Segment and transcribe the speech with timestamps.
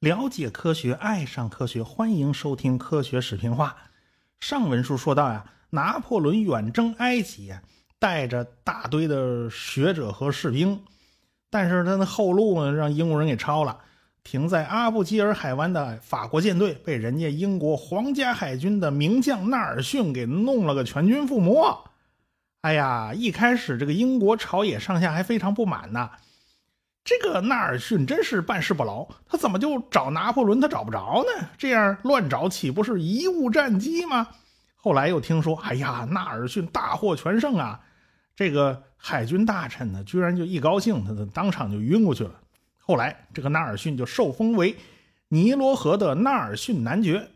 [0.00, 3.68] 了解科学，爱上科学，欢迎收听《科学视频化》。
[4.40, 7.54] 上文书说到呀，拿破仑远征埃及，
[7.98, 10.82] 带着大堆的学者和士兵，
[11.48, 13.78] 但是他的后路呢，让英国人给抄了。
[14.24, 21.91] 停在阿布基尔海湾的法国舰队被人家英国皇家海军的名将纳尔逊给弄了个全军覆没。
[22.62, 26.10] 哎呀，一开始这个英国朝野上下还非常不满呢。
[27.02, 31.48] 这个纳尔逊真是办事不牢，他怎么就找拿破仑他找不着呢？
[31.58, 34.28] 这样乱找岂不是贻误战机吗？
[34.76, 37.80] 后来又听说，哎呀，纳尔逊大获全胜啊！
[38.36, 42.40] 这个海军大臣呢，居然就一高兴，他当场就晕过去了。
[42.78, 44.76] 后来这个纳尔逊就受封为
[45.26, 47.28] 尼罗河的纳尔逊男爵。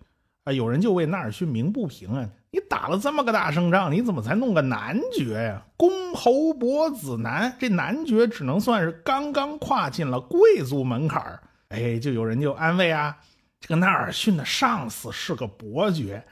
[0.45, 2.29] 啊，有人就为纳尔逊鸣不平啊！
[2.51, 5.63] 你打了这么个大胜仗，你怎么才弄个男爵呀？
[5.77, 13.19] 公侯伯子男，这男爵只能算是刚刚跨进了贵族门槛哎，就有人就安慰啊，
[13.61, 16.25] 这个纳尔逊的上司是个伯爵。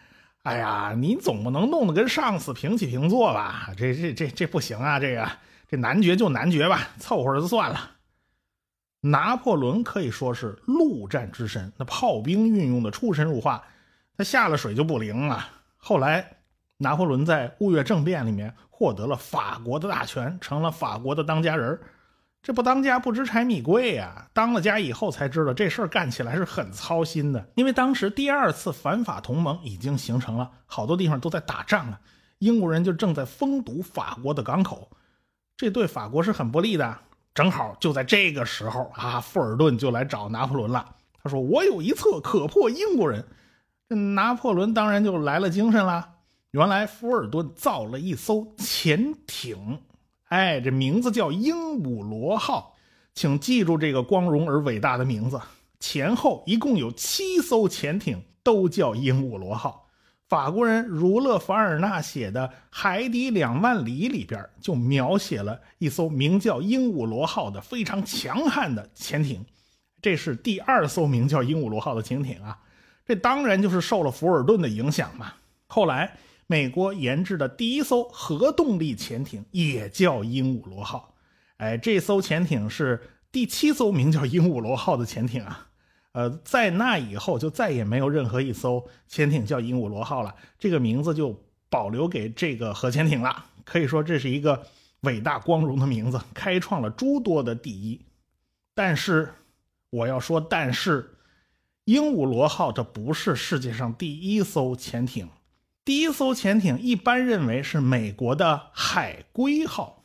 [0.45, 3.71] 哎呀，你总不能弄得跟上司平起平坐吧？
[3.77, 5.01] 这这这这不行啊！
[5.01, 5.29] 这个
[5.69, 7.91] 这男爵就男爵吧，凑合着就算了。
[9.01, 13.63] 拿破仑可以说是陆战之神，那炮兵运用的出神入化，
[14.17, 15.49] 他下了水就不灵了。
[15.87, 16.39] 后来，
[16.79, 21.79] 拿破仑在雾月政变里面获得了法国的大权，成了法国的当家人
[22.43, 24.27] 这不当家不知柴米贵呀！
[24.33, 32.01] 当了家以后才知道这事儿干起来是很操心的，因为当时第二次反法同盟已经形成了，好多地方都在打仗啊。
[32.39, 34.91] 英国人就正在封堵法国的港口，
[35.55, 36.99] 这对法国是很不利的。
[37.35, 40.97] 正好就在这个时候啊，富尔顿就来找拿破仑了。
[41.23, 43.23] 他说：“我有一策可破英国人。”
[43.89, 46.11] 这拿破仑当然就来了精神了。
[46.53, 49.81] 原来福尔顿造了一艘潜艇，
[50.29, 52.77] 哎，这名字叫鹦鹉螺号，
[53.13, 55.41] 请记住这个光荣而伟大的名字。
[55.81, 59.89] 前后一共有七艘潜艇，都叫鹦鹉螺号。
[60.29, 69.45] 法国人儒勒·凡尔纳写的《海底两万里》里边就描写了一艘名叫鹦鹉螺号的非常强悍的潜艇，
[70.01, 72.59] 这是第二艘名叫鹦鹉螺号的潜艇啊。
[73.07, 75.35] 这当然就是受了福尔顿的影响嘛。
[75.67, 76.17] 后来，
[76.47, 81.15] 美国研制的第一艘核动力潜艇也叫鹦鹉螺号。
[81.59, 85.69] 哎，这艘潜艇是第七艘名叫鹦鹉螺号的潜艇啊。
[86.13, 91.39] 呃，在那以后就再也没有任何一艘潜艇叫鹦鹉螺号了，这个名字就
[91.69, 93.45] 保留给这个核潜艇了。
[93.65, 94.65] 可以说这是一个
[95.01, 98.01] 伟大光荣的名字，开创了诸多的第一。
[98.75, 99.29] 但是，
[99.91, 101.11] 我要说，但是。
[101.85, 105.29] 鹦鹉螺号这不是世界上第一艘潜艇，
[105.85, 110.03] 第一艘潜艇一般认为是美国的海龟号，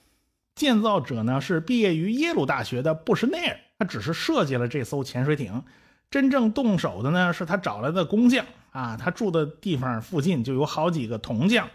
[0.56, 5.64] 建造者呢是毕业于耶鲁大学的布什内尔，他只是设计了这艘潜水艇，
[6.12, 8.46] 真正动手的呢是他找来的工匠。
[8.72, 11.70] 啊，他住的地方附近就有好几个铜匠，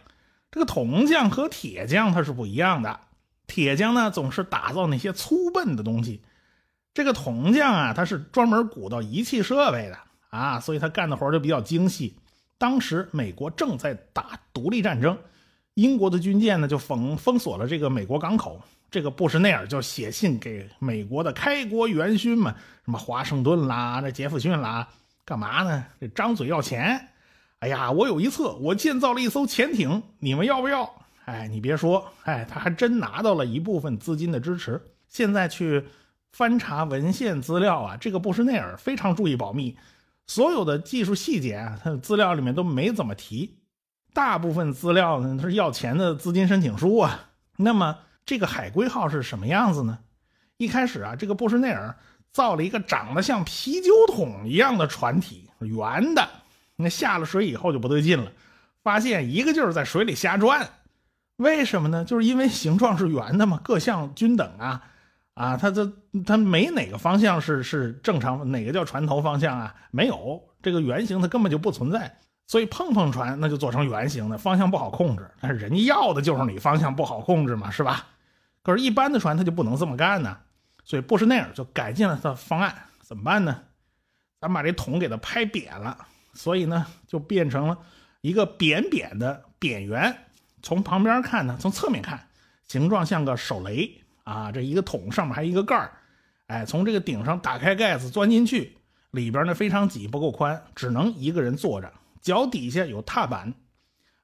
[0.51, 3.01] 这个铜匠和铁匠他是不一样的，
[3.47, 6.21] 铁匠呢总是打造那些粗笨的东西。
[6.95, 9.99] 这个铜匠啊，他是专门鼓捣仪器设备的
[10.31, 12.17] 啊，所以他干的活就比较精细。
[12.57, 15.19] 当时美国正在打独立战争，
[15.75, 18.63] 英国的军舰呢就封封锁了这个美国港口。
[18.93, 22.55] 这个布什内尔就写信给美国的开国元勋们，
[22.85, 24.89] 什么华盛顿啦、这杰弗逊啦，
[25.25, 25.85] 干嘛呢？
[26.01, 27.09] 这张嘴要钱。
[27.59, 30.89] 哎呀，我有一策，我建造了一艘潜艇，你们要不要？
[31.25, 34.81] 哎，你别说，哎，他还真拿到了一部分资金的支持。
[35.09, 35.85] 现在去。
[36.35, 39.77] 翻查文献资料啊，这个布什内尔非常注意保密，
[40.27, 43.61] 所有的技术细节啊，他的资料里面都没怎么提。
[44.13, 47.31] 大部分资料呢，他是要钱的资金申请书啊。
[47.57, 50.01] 那么这个海龟号是什么样子呢？
[50.57, 51.97] 一开始啊，这个布什内尔
[52.33, 56.29] 造了一个长得像啤酒桶一样的船体，圆的。
[56.75, 58.33] 那下了水以后就不对劲了，
[58.83, 60.69] 发现一个劲儿在水里瞎转。
[61.37, 62.05] 为什么呢？
[62.05, 64.83] 就是因为形状是圆的嘛，各项均等啊。
[65.35, 65.93] 啊，它这
[66.25, 69.75] 它没哪个方向是是正常，哪个叫船头方向啊？
[69.91, 72.19] 没有这个圆形，它根本就不存在。
[72.47, 75.29] 所以碰碰船那就做成圆形的，方向不好控制。
[75.41, 78.07] 但是人家要的就是你方向不好控制嘛，是吧？
[78.63, 80.37] 可是，一般的船它就不能这么干呢。
[80.85, 83.63] 所以布什内尔就改进了他的方案，怎么办呢？
[84.41, 85.97] 咱把这桶给它拍扁了，
[86.35, 87.79] 所以呢就变成了
[88.21, 90.17] 一个扁扁的扁圆。
[90.63, 92.29] 从旁边看呢，从侧面看，
[92.69, 94.04] 形状像个手雷。
[94.25, 95.93] 啊，这一个桶上面还一个盖儿，
[96.49, 98.77] 哎，从这个顶上打开盖子钻进去，
[99.13, 101.93] 里边呢非常挤，不够宽，只能一个人坐着。
[102.21, 103.55] 脚底下有踏板，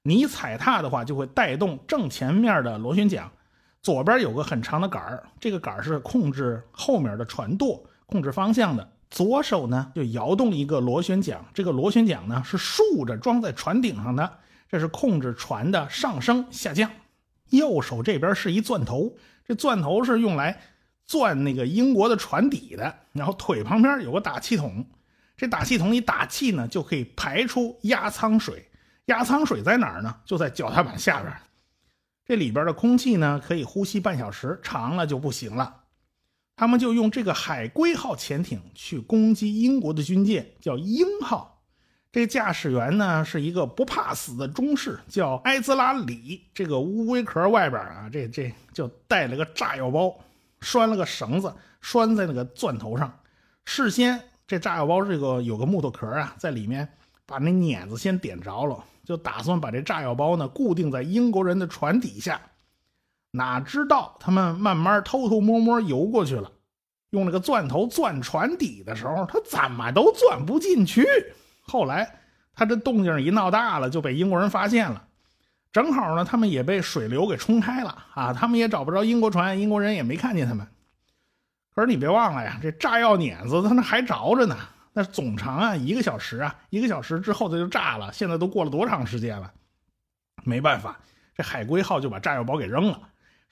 [0.03, 3.31] 你踩踏的话就会带动正前面的螺旋桨，
[3.83, 8.91] 左边有个很长的杆儿，这个杆儿是控制后面的船舵、控制方向的。
[9.11, 14.39] 左手呢就摇动一个螺旋桨，这个螺旋桨呢是竖着装在船顶上的，
[14.69, 16.91] 这是控制船的上升下降。
[17.51, 19.13] 右手这边是一钻头，
[19.51, 20.61] 这钻头是用来
[21.09, 22.95] 钻那个英国的船底的。
[23.11, 24.87] 然后腿旁边有个打气筒，
[25.37, 28.65] 这打气筒一打气呢，就可以排出压舱水。
[29.07, 30.15] 压舱水在哪儿呢？
[30.25, 31.35] 就在脚踏板下边。
[32.25, 35.79] 这里边的空气呢，可以呼吸半小时，长了就不行了。
[36.55, 41.50] 他们就用这个海龟号潜艇去攻击英国的军舰，叫鹰号。
[42.13, 46.45] 这驾驶员呢是一个不怕死的中士，叫埃兹拉里。
[46.53, 50.13] 这个乌龟壳外边啊，这这就带了个炸药包，
[50.61, 53.17] 拴了个绳子，拴在那个钻头上。
[53.65, 56.89] 事先这炸药包这个有个木头壳啊，在里面
[57.27, 62.41] 把那碾子先点着了，就打算把这炸药包呢固定在英国人的船底下。
[63.31, 66.51] 哪知道他们慢慢偷偷摸摸游过去了，
[67.11, 71.07] 用那个钻头钻船底的时候，他怎么都钻不进去。
[71.71, 72.19] 后来，
[72.53, 75.07] 他这动静一闹大了，就被英国人发现了。
[75.73, 80.67] 正好呢，他们也被水流给冲开了啊，他们也找不着英国船，英国人也没看见他们。
[81.73, 84.57] 可是你别忘了呀，这炸药碾子它那还着着呢，
[84.93, 88.13] 那总长啊一个小时啊，一个小时之后它就炸了。
[88.13, 89.53] 现在都过了多长时间了？
[90.43, 90.99] 没办法，
[91.37, 93.01] 这海龟号就把炸药包给扔了。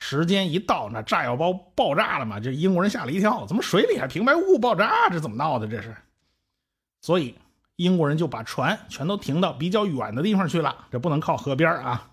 [0.00, 2.40] 时间一到，那炸药包爆炸了嘛？
[2.40, 5.08] 这英国人吓了一跳，怎么水里还平白无故爆炸？
[5.08, 5.68] 这怎么闹的？
[5.68, 5.94] 这是，
[7.00, 7.36] 所以。
[7.78, 12.10] 英国人就把船全都停到比较远的地方去了，这不能靠河边啊。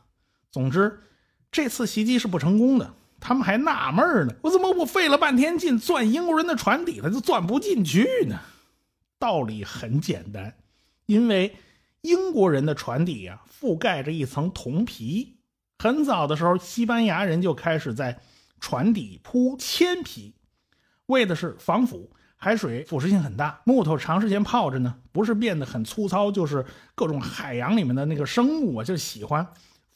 [0.51, 1.01] 总之，
[1.51, 2.94] 这次袭击是不成功的。
[3.19, 8.39] 他们还纳闷呢，我怎么我费了半天劲钻英国人的船底了，就钻不进去呢？
[9.17, 10.56] 道理很简单，
[11.07, 11.56] 因为
[12.01, 15.39] 英国人的船底啊覆盖着一层铜皮。
[15.79, 18.21] 很早的时候，西班牙人就开始在
[18.59, 20.35] 船底铺铅皮，
[21.07, 22.11] 为的是防腐。
[22.37, 29.47] 海水腐蚀性很大，木头长时间泡着呢，不是变得很粗糙，就是各种海洋里面的那个生物啊，就喜欢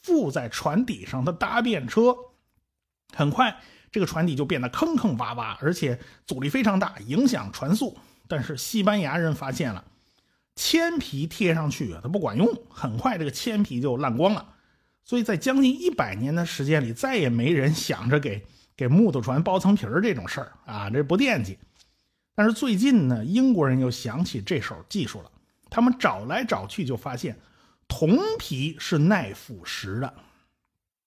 [0.02, 2.16] 附在船底上的搭便车。
[3.14, 3.56] 很快，
[3.92, 7.98] 这个船底就变得坑坑洼洼，而且阻力非常大，影响船速。
[8.28, 9.84] 但是西班牙人发现了，
[10.56, 14.54] 铅皮贴上去啊，它不管用，很快这个铅皮就烂光了。
[15.04, 18.46] 所以在将近一百年的时间里，再也没人想着给
[18.78, 21.58] 给木头船包层皮儿这种事儿啊，这不惦记。
[22.40, 25.30] 但是最近呢，英国人又想起这手技术了。
[25.70, 27.38] 他们找来找去，就发现
[27.86, 30.14] 铜皮是耐腐蚀的，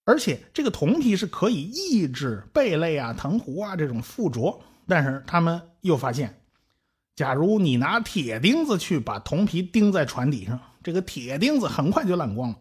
[0.05, 4.61] 而且这个铜皮是可以抑制贝类啊、藤壶啊这种附着。
[4.87, 6.39] 但是他们又发现，
[7.17, 12.59] 假如你拿铁钉子去把铜皮钉在船底上，这个铁钉子很快就烂光了。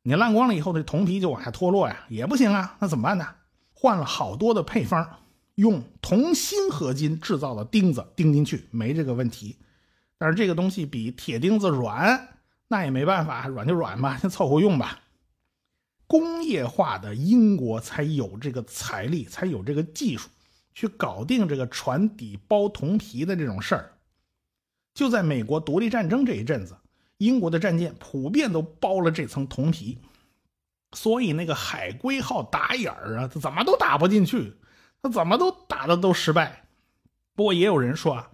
[0.00, 2.78] 你烂光了以后，这铜皮就往下脱落呀，也不行啊。
[2.78, 3.26] 那怎么办呢？
[3.74, 5.06] 换了好多的配方。
[5.56, 9.56] 用铜锌合金制造的钉子钉进去没这个问题，
[10.16, 12.28] 但是这个东西比铁钉子软，
[12.68, 15.00] 那也没办法，软就软吧，先凑合用吧。
[16.06, 20.28] 工业化的英国才有这个财力，才有这个技术
[20.74, 23.92] 去搞定这个船底包铜皮的这种事儿。
[24.94, 26.76] 就在美国独立战争这一阵子，
[27.16, 29.98] 英国的战舰普遍都包了这层铜皮，
[30.92, 34.52] 所以那个海龟号打眼儿啊，怎么都打不进去。
[35.06, 36.64] 他怎么都打的都失败，
[37.36, 38.28] 不过也有人说啊，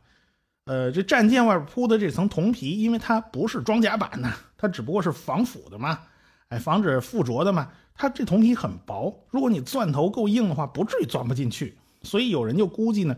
[0.65, 6.01] 呃，这战舰外边铺的这层铜皮，因为它不是装甲板呢，它只不过是防腐的嘛，
[6.49, 7.69] 哎，防止附着的嘛。
[7.95, 11.77] 它这铜皮很薄，如果你钻头够硬的话，不至于钻不进去。
[12.03, 13.15] 所以有人就估计呢，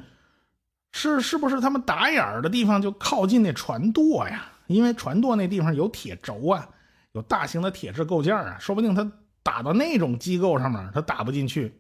[0.90, 4.50] 是是不是他们打眼儿的地方就靠近那船舵呀？
[4.66, 6.68] 因为船舵那地方有铁轴啊，
[7.12, 9.08] 有大型的铁质构件啊，说不定他
[9.44, 11.72] 打到那种机构上面，他打不进去。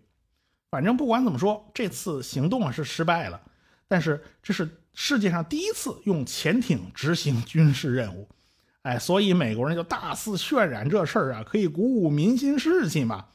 [0.74, 3.40] 反正不管怎么说，这次行动啊是失败了，
[3.86, 8.28] 但是这是世界上第一次用潜艇执行军事任务，
[8.82, 13.26] 哎，所以美国人就大肆渲染这事儿啊，可以鼓舞民心士气嘛。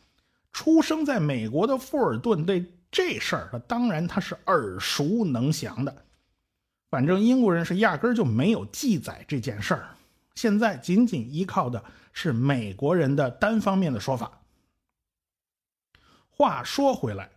[0.52, 5.96] 出生在美国的富尔顿对这事儿，他当然他是耳熟能详的。
[6.90, 9.88] 反正英国人是压根儿就没有记载这件事儿，
[10.36, 11.82] 现在仅仅依靠的
[12.12, 14.39] 是美国人的单方面的说法。
[16.40, 17.30] 话说回来，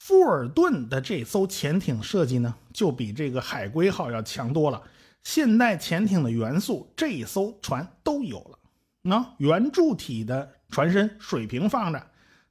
[0.00, 4.82] 富尔顿的这艘潜艇设计呢，就比这个海龟号要强多了。
[5.22, 8.58] 现代潜艇的元素，这艘船都有了。
[9.02, 12.04] 那圆柱体的船身水平放着，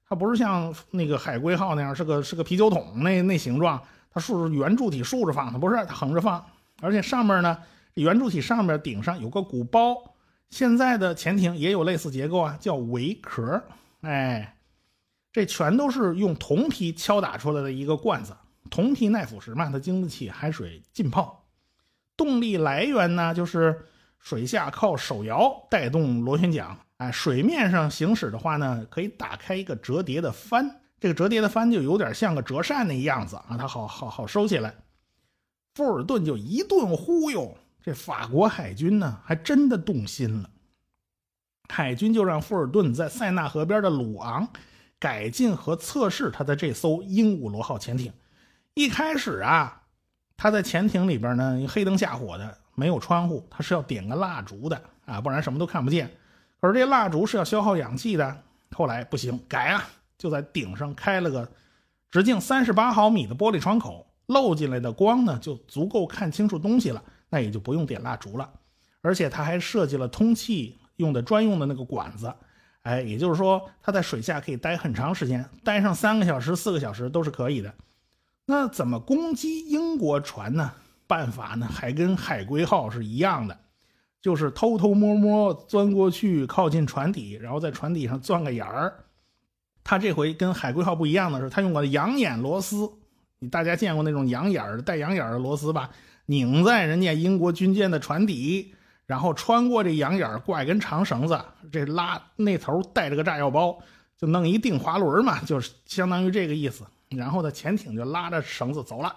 [0.07, 6.41] 它不是像那个海龟号那样是个是个啤酒桶那那形状，它竖圆柱体竖着放，它不是它横着放。
[6.81, 7.57] 而且上面呢，
[7.95, 9.98] 圆柱体上面顶上有个鼓包。
[10.51, 13.62] 现在的潜艇也有类似结构啊，叫围壳。
[14.03, 14.55] 哎。
[15.32, 18.36] 这全都是用铜皮敲打出来的一个罐子。
[18.70, 21.46] 铜皮耐腐蚀嘛，它经得起海水浸泡。
[22.16, 23.86] 动力来源呢，就是
[24.20, 26.78] 水下靠手摇带动螺旋桨。
[26.98, 30.82] 哎，水面上行驶的话呢，可以打开一个折叠的帆。
[31.00, 34.76] 这个折叠的帆就有点像个折扇那样子啊，它好好好收起来。
[35.74, 40.50] 富尔顿就一顿忽悠，这法国海军呢还真的动心了。
[41.70, 44.48] 海军就让富尔顿在塞纳河边的鲁昂
[45.01, 48.13] 改进和测试他的这艘鹦鹉螺号潜艇。
[48.75, 49.81] 一开始啊，
[50.38, 56.08] 他在潜艇里边呢黑灯瞎火的，没有窗户，他是要点个蜡烛的啊，不然什么都看不见。
[56.62, 58.43] 可是这蜡烛是要消耗氧气的，
[58.74, 59.84] 后来不行，改啊。
[60.20, 61.51] 就在顶上开了个
[62.12, 68.48] 直径三十八毫米的玻璃窗口，漏进来的光呢就足够看清楚东西了，那也就不用点蜡烛了。
[69.01, 72.31] 而且他还设计了通气用的专用的那个管子，
[72.84, 77.74] 哎，也就是说他在水下可以待很长时间，待上三个小时、四个小时都是可以的。
[78.46, 80.74] 那怎么攻击英国船呢？
[81.08, 83.58] 办法呢还跟海龟号是一样的，
[84.22, 88.94] 就是偷偷摸摸钻过去，靠近船底，然后在船底上钻个眼儿。
[89.84, 92.90] 他这回跟海龟号不一样的是，他用个羊眼螺丝，
[93.40, 95.90] 你大家见过那种羊眼儿带羊眼儿的螺丝吧？
[96.28, 98.74] 拧在人家英国军舰的船底，
[99.12, 101.38] 然后穿过这羊眼挂一根长绳子，
[101.70, 103.77] 这拉那头带着个炸药包，
[104.18, 106.86] 就弄一定滑轮嘛，就是相当于这个意思。
[107.10, 109.13] 然后呢，潜艇就拉着绳子走了，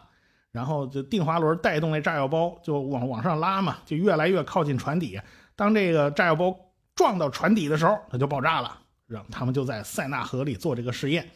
[0.51, 5.21] 然后就定滑轮带动那炸药包就往往上拉嘛，就越来越靠近船底。
[5.55, 6.53] 当这个炸药包
[6.97, 8.77] 撞到船底的时候，它就爆炸了。
[9.07, 11.31] 让他们就在塞纳河里做这个试验，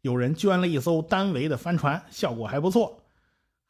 [0.00, 2.98] 有人捐了一艘单桅的帆船，效果还不错。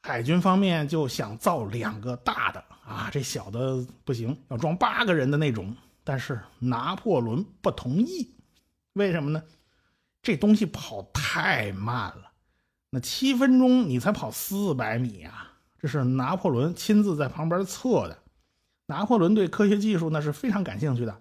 [0.05, 5.77] 海军方面就想造两个大的啊，这小的不行，要装八个人的那种。
[6.03, 8.35] 但是拿破仑不同意，
[8.95, 9.43] 为什么呢？
[10.23, 12.33] 这东西跑太慢了，
[12.91, 15.53] 那七分钟你才跑四百米啊！
[15.79, 18.19] 这是拿破仑亲自在旁边测的。
[18.87, 21.15] 拿破仑对科学技术那是非常感兴趣的。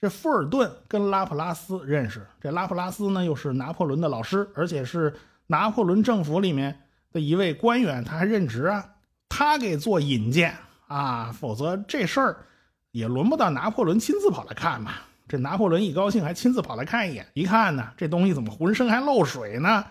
[0.00, 5.14] 这富尔顿跟拉普拉斯认识，这拉普拉斯呢又是拿破仑的老师，而且是
[5.46, 8.96] 拿破仑政府里面的一位官员，他还任职啊。
[9.28, 10.56] 他给做引荐
[10.86, 12.46] 啊，否则这事儿
[12.90, 14.92] 也轮不到拿破仑亲自跑来看嘛。
[15.26, 19.84] 这拿破仑一高兴，还亲自跑来看一眼，一看呢，这东西怎么浑身还漏水呢？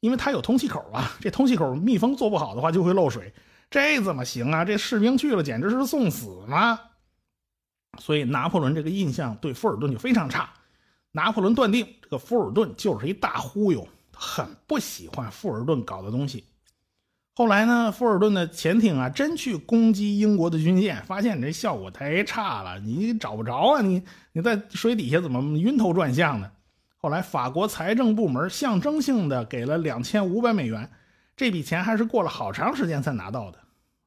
[0.00, 3.32] 因为它有通气口啊，这通气口密封做不好的话就会漏水，
[3.70, 4.62] 这怎么行啊？
[4.62, 6.78] 这士兵去了简直是送死嘛！
[7.98, 10.50] 所以拿破仑这个印象对富尔顿就非常差。
[11.12, 16.44] 拿破仑断定这个富尔顿就是一大忽悠，很不喜欢富尔顿搞的东西。
[17.36, 23.82] 后来呢，富尔顿的潜艇啊真去攻击英国的军舰，发现这效果太差了，你找不着啊！
[23.82, 26.48] 你你在水底下怎么晕头转向呢？
[26.96, 30.88] 后来法国财政部门象征性的给了两千五百美元，
[31.36, 33.58] 这笔钱还是过了好长时间才拿到的。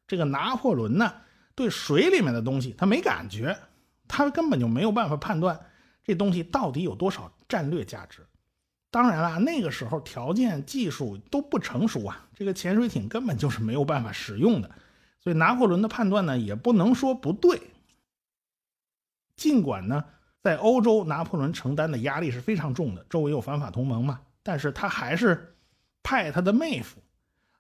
[0.08, 1.14] 这个拿破仑呢，
[1.54, 3.58] 对水里面的东西他没感觉。
[4.08, 5.60] 他根本就没有办法判断
[6.02, 8.26] 这东西到底有多少战略价值。
[8.90, 14.70] 当然了，那个时候条件技术都不成熟啊，这个潜水艇根本就是没有办法使用的。
[15.20, 17.62] 所以拿破仑的判断呢，也不能说不对。
[19.36, 20.06] 尽管呢，
[20.42, 25.56] 在欧洲，拿破仑承担的压力是非常重的，周围有反法同盟嘛，但是他还是
[26.02, 27.02] 派他的妹夫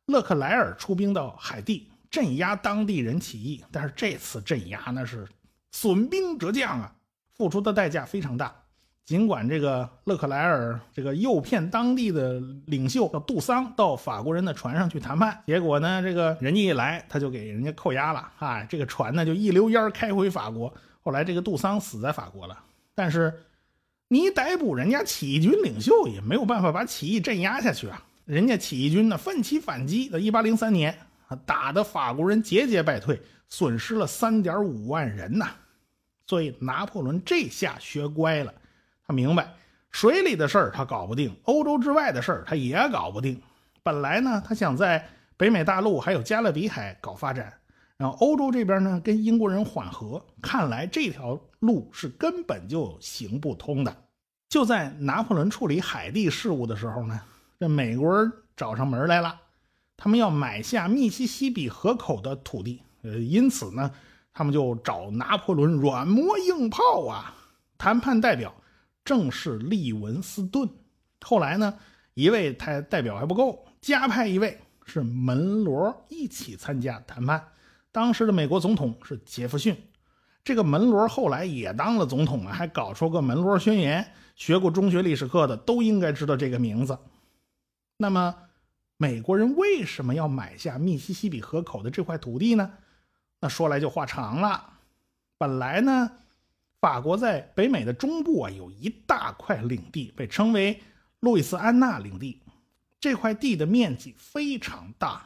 [0.05, 3.63] 勒克莱尔出兵到海地镇压当地人起义。
[3.71, 5.27] 但是这次镇压那是。
[5.69, 6.95] 损兵折将啊，
[7.35, 8.63] 付出的代价非常大。
[9.07, 20.71] 尽管这个勒克莱尔这个诱骗当地的领袖叫杜桑到法国人的船上去谈判，结果呢，这个人家一来他就给人家扣押了啊，这个船呢就一溜烟开回法国。
[21.01, 22.59] 后来这个杜桑死在法国了，
[22.93, 23.33] 但是
[24.09, 28.03] 你逮捕人家起义军领袖也没有办法把起义镇压下去啊。
[28.25, 30.93] 人家起义军呢奋起反击，在一八零三年，
[31.45, 35.49] 打得法国人节节败退，损失了三点五万人呐。
[36.25, 38.53] 所以拿破仑这下学乖了，
[39.07, 39.53] 他明白
[39.89, 43.41] 水里的事儿他搞不定，欧洲之外的事儿他也搞不定。
[43.81, 47.53] 本来呢，他想在北美大陆还有加勒比海搞发展，
[47.95, 50.21] 然后欧洲这边呢跟英国人缓和。
[50.41, 53.95] 看来这条路是根本就行不通的。
[54.49, 57.21] 就在拿破仑处理海地事务的时候呢，
[57.59, 59.39] 这美国人找上门来了，
[59.95, 63.89] 他们要买下密西西比河口的土地，呃，因此呢。
[64.33, 67.33] 他们就找拿破仑软磨硬泡啊！
[67.75, 68.53] 谈判代表
[69.07, 70.69] 正是利文斯顿。
[71.21, 71.73] 后来呢，
[72.13, 77.41] 一位他代表还不够，加派一位是门罗一起参加谈判。
[77.89, 79.73] 当时的美国总统是杰弗逊。
[80.43, 86.99] 这个门罗后来也当了总统啊，还搞出个门罗宣言，学过中学历史课的都应该知道这个名字。
[87.95, 88.35] 那么，
[88.97, 92.73] 美国人为什么要买下密西西比河口的这块土地呢？
[93.39, 94.73] 那说来就话长了。
[95.37, 96.11] 本来呢，
[96.79, 100.79] 法国在北美的中部啊，有一大块领地，被称为
[101.19, 102.41] 路易斯安那领地。
[102.99, 105.23] 这块地的面积非常大，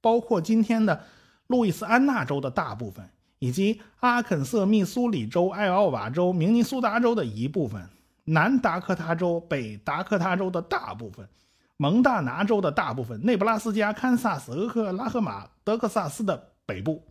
[0.00, 1.04] 包括今天的
[1.46, 3.08] 路易斯安那州的大部分，
[3.38, 7.86] 以及阿肯色、密苏里州、艾奥瓦州、明尼苏达州的一部分，
[8.24, 11.28] 南达科他州、北达科他州的大部分，
[11.76, 17.02] 蒙大拿州的大部分，内布拉斯加、堪萨斯、俄克拉荷马、德克萨斯的北部。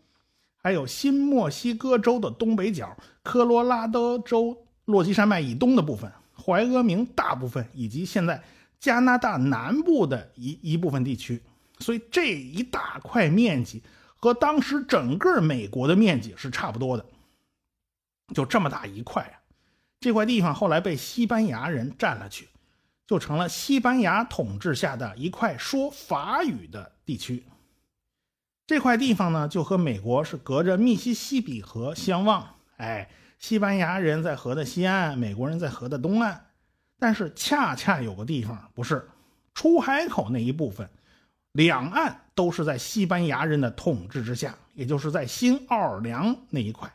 [0.63, 8.43] 还有新墨西哥州的东北角、科罗拉多州落基山脉以东的部分、怀俄明大部分，以及现在
[8.79, 11.41] 加拿大南部的一一部分地区，
[11.79, 13.81] 所以这一大块面积
[14.15, 17.05] 和当时整个美国的面积是差不多的。
[18.33, 19.35] 就这么大一块啊，
[19.99, 22.47] 这块地方后来被西班牙人占了去，
[23.05, 27.43] 就成了西班牙统治下的一块说法语的地区。
[28.71, 32.55] 这块地方呢，就和美国是隔着密西西比河相望。
[32.77, 36.45] 哎，西班牙人在河的西岸，美国人在河的东岸。
[36.97, 39.09] 但是恰恰有个地方不是
[39.53, 40.89] 出海口那一部分，
[41.51, 46.89] 两岸都是在西班牙人的统治之下，也就是在新奥尔良那一块。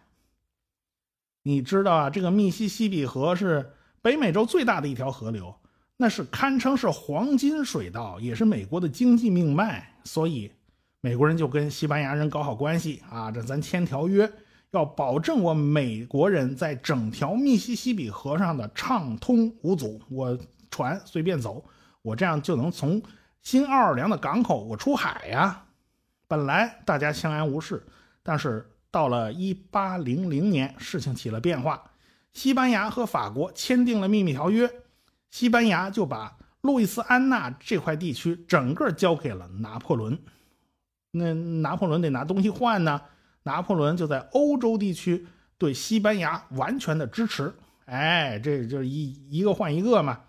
[1.42, 5.54] 你知道啊，这个密西西比河是北美洲最大的一条河流，
[5.98, 10.50] 那是堪称是黄金水道，也是美国的经济命脉，所以。
[11.06, 14.28] 美国人就跟西班牙人搞好关系啊，这咱签条约，
[14.72, 20.36] 要保证我美国人在整条密西西比河上的畅通无阻，我
[20.68, 21.64] 船随便走，
[22.02, 23.00] 我这样就能从
[23.40, 25.66] 新奥尔良的港口我出海呀。
[26.26, 27.86] 本来大家相安无事，
[28.24, 31.80] 但是到了一八零零年，事情起了变化，
[32.32, 34.68] 西班牙和法国签订了秘密条约，
[35.30, 40.18] 西班牙就把路易斯安那这块地区整个交给了拿破仑。
[41.16, 43.00] 那拿破仑得拿东西换呢，
[43.42, 45.26] 拿破仑就在欧洲地区
[45.58, 47.52] 对西班牙完全的支持。
[47.86, 50.20] 哎，这就是一一个换一个嘛，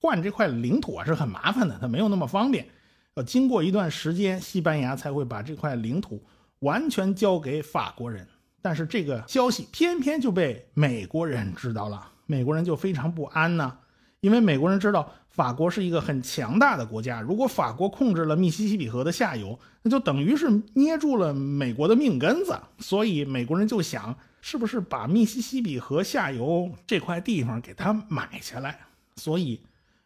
[0.00, 2.66] 换这块领土啊是很麻烦的，它没有那么方便。
[3.14, 6.22] 要经过一段时间，西班牙才会把这块领土
[6.60, 8.26] 完全交给法国人。
[8.62, 13.76] 但是这个消息偏偏就被美国人知道了，美国人就非常不安呢。
[14.20, 22.58] 因为美国人知道法国是一个很强大的国家，如果法国控制了密西西比河的下游，那就等于是捏住了美国的命根子。
[22.78, 28.78] 所以美国人就想，是不是把密西西比河下游这块地方给他买下来？
[29.16, 29.62] 所以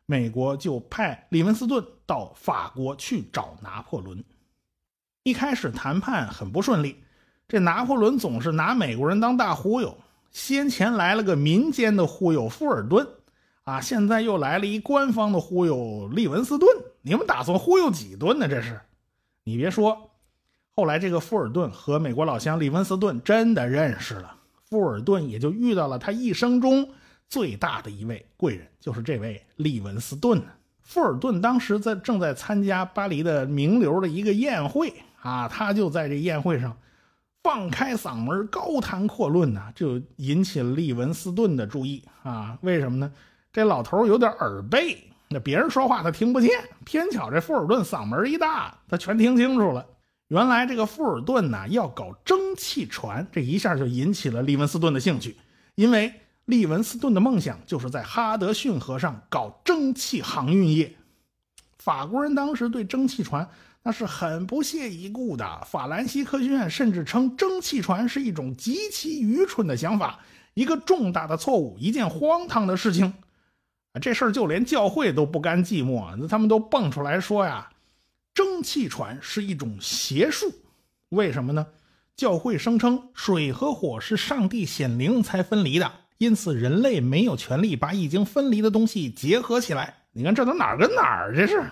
[0.06, 4.22] 美国就派利文斯顿到法国去找拿破仑。
[5.24, 7.02] 一开始谈判很不顺利，
[7.48, 9.96] 这拿破仑总是拿美国人当大忽悠。
[10.30, 13.08] 先前来了个民间的忽悠，富尔顿。
[13.64, 13.80] 啊！
[13.80, 16.68] 现在又来了一官方的忽悠，利文斯顿，
[17.02, 18.46] 你们打算忽悠几顿呢？
[18.46, 18.80] 这是，
[19.44, 20.10] 你别说，
[20.76, 24.36] 后来这个富尔顿和美国老乡利文斯顿真的认识了，
[24.68, 26.86] 富尔顿也就遇到了他一生中
[27.26, 30.42] 最大的一位贵人，就是这位利文斯顿。
[30.82, 36.76] 富尔顿当时在正在参加巴黎的名流的一个宴会啊，他就在这宴会上
[37.42, 42.58] 放开嗓门高谈阔论呐，就引起了利文斯顿的注意啊。
[42.60, 43.10] 为什么呢？
[43.54, 46.50] 这老头有点耳背，那别人说话他听不见，
[46.84, 49.86] 偏巧这富尔顿嗓门一大，他全听清楚了。
[50.26, 55.36] 原来这个富尔顿呢要搞蒸汽船，这一下就引起了利文斯顿的兴趣，
[55.76, 56.12] 因为
[56.46, 60.92] 利文斯顿的梦想就是在哈德逊河上搞蒸汽航运业。
[61.78, 63.48] 法国人当时对蒸汽船
[63.84, 70.18] 那是很不屑一顾的，法兰西科学院甚至称蒸汽船是一种极其愚蠢的想法，
[70.54, 73.14] 一个重大的错误，一件荒唐的事情。
[74.00, 77.70] 这事儿就连教会都不甘寂寞，那他们都蹦出来说呀，
[78.34, 80.52] 蒸汽船是一种邪术。
[81.10, 81.66] 为什么呢？
[82.16, 90.02] 教会声称水和火是上帝显灵才分离的，因此人类没有权利把已经分离的东西结合起来。
[90.12, 91.34] 你看这都哪儿跟哪儿？
[91.34, 91.62] 这是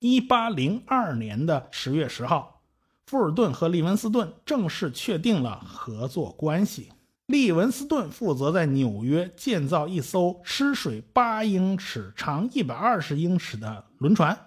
[0.00, 2.62] 一八零二年的十月十号，
[3.06, 6.92] 富尔顿和利文斯顿正式确定了合作关系。
[7.26, 14.38] 利文斯顿负责在纽约建造一艘吃水八英尺、长一百二十英尺的轮船，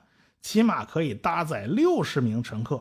[0.41, 2.79] 起码可以搭载六十名乘客。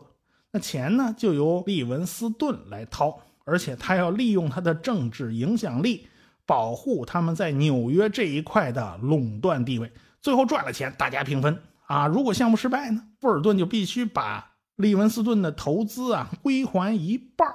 [0.53, 6.07] 那钱呢，就由利文斯顿来掏，而且他要利用他的政治影响力，
[6.45, 9.91] 保护他们在纽约这一块的垄断地位。
[10.21, 12.07] 最后赚了钱，大家平分啊！
[12.07, 17.49] 如果项目失败呢，富尔顿就必须把利文斯顿的投资啊归还一半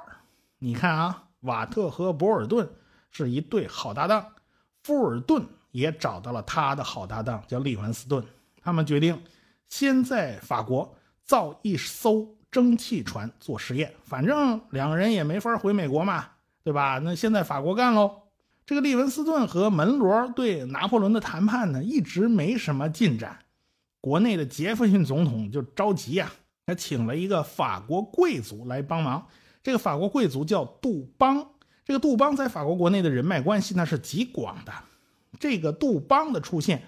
[0.58, 1.28] 你看啊。
[1.42, 2.68] 瓦特和博尔顿
[3.10, 4.26] 是一对好搭档，
[4.82, 8.24] 富尔顿也找到了他的好搭档，叫利文斯顿。
[8.60, 9.22] 他们决定
[9.68, 16.26] 先在法国造一艘蒸汽船做实验，反正两个人也没法回美国嘛，
[16.62, 16.98] 对吧？
[16.98, 18.22] 那先在法国干喽。
[18.64, 23.40] 这个利文斯顿和门罗对拿破仑的谈判呢，一直没什么进展。
[24.00, 26.30] 国内的杰弗逊总统就着急呀，
[26.66, 29.26] 他请了一个法国贵族来帮忙。
[29.62, 31.46] 这个法国贵族叫杜邦，
[31.84, 34.72] 这个杜邦在法国国内的人脉关系那是极广的。
[35.38, 36.82] 这个杜邦的出现，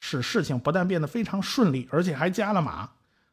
[0.00, 2.90] 使事情不但变得非常顺利，而且还加了码。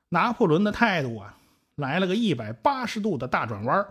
[0.09, 1.37] 拿破仑的态度啊，
[1.75, 3.85] 来了个一百八十度的大转弯，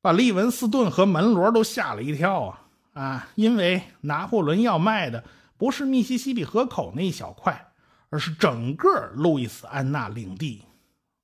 [0.00, 2.60] 把利文斯顿和门罗都吓了一跳啊
[2.94, 3.28] 啊！
[3.36, 5.22] 因为拿破仑要卖的
[5.56, 7.72] 不是密西西比河口那一小块，
[8.10, 10.62] 而是整个路易斯安那领地。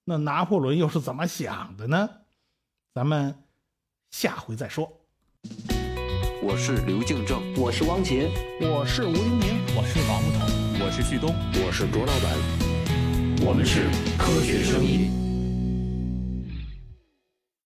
[0.05, 2.09] 那拿破仑又是怎么想的呢？
[2.93, 3.33] 咱们
[4.11, 4.93] 下回再说。
[6.43, 8.29] 我是刘敬正，我是汪杰，
[8.61, 11.33] 我是吴黎明，我是王木头，我是旭东，
[11.65, 13.85] 我是卓老板，我们是
[14.19, 15.30] 科学声音。